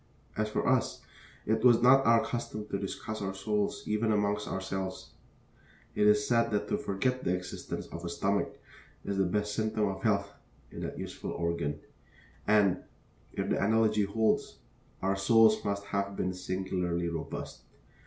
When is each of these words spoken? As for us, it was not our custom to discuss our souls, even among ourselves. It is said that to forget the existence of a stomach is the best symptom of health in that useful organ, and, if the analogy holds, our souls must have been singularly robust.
As 0.35 0.49
for 0.49 0.67
us, 0.67 1.03
it 1.45 1.63
was 1.63 1.79
not 1.83 2.07
our 2.07 2.25
custom 2.25 2.65
to 2.69 2.79
discuss 2.79 3.21
our 3.21 3.35
souls, 3.35 3.83
even 3.85 4.11
among 4.11 4.35
ourselves. 4.37 5.11
It 5.93 6.07
is 6.07 6.27
said 6.27 6.49
that 6.49 6.67
to 6.69 6.77
forget 6.79 7.23
the 7.23 7.35
existence 7.35 7.85
of 7.85 8.03
a 8.03 8.09
stomach 8.09 8.59
is 9.05 9.17
the 9.17 9.25
best 9.25 9.53
symptom 9.53 9.85
of 9.87 10.01
health 10.01 10.33
in 10.71 10.81
that 10.81 10.97
useful 10.97 11.29
organ, 11.29 11.81
and, 12.47 12.77
if 13.33 13.47
the 13.51 13.63
analogy 13.63 14.01
holds, 14.05 14.57
our 15.03 15.15
souls 15.15 15.63
must 15.63 15.85
have 15.85 16.15
been 16.15 16.33
singularly 16.33 17.07
robust. 17.07 17.59